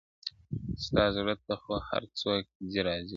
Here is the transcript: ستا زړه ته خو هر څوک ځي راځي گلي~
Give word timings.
ستا 0.83 1.03
زړه 1.15 1.33
ته 1.45 1.53
خو 1.61 1.73
هر 1.89 2.03
څوک 2.19 2.43
ځي 2.71 2.79
راځي 2.87 3.01
گلي~ 3.05 3.09